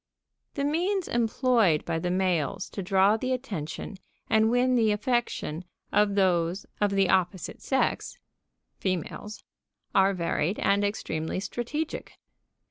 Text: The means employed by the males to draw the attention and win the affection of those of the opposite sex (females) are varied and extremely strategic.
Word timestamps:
The 0.55 0.63
means 0.63 1.07
employed 1.07 1.85
by 1.85 1.99
the 1.99 2.09
males 2.09 2.71
to 2.71 2.81
draw 2.81 3.17
the 3.17 3.33
attention 3.33 3.97
and 4.31 4.49
win 4.49 4.73
the 4.73 4.91
affection 4.91 5.63
of 5.91 6.15
those 6.15 6.65
of 6.81 6.89
the 6.89 7.07
opposite 7.07 7.61
sex 7.61 8.17
(females) 8.79 9.43
are 9.93 10.15
varied 10.15 10.57
and 10.57 10.83
extremely 10.83 11.39
strategic. 11.39 12.17